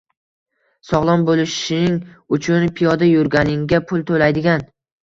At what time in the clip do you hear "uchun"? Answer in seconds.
2.39-2.67